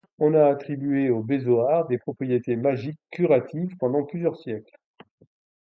On 0.17 0.33
a 0.33 0.47
attribué 0.49 1.11
aux 1.11 1.21
bézoards 1.21 1.85
des 1.87 1.99
propriétés 1.99 2.55
magiques 2.55 2.97
curatives 3.11 3.77
pendant 3.77 4.01
plusieurs 4.03 4.35
siècles. 4.39 4.79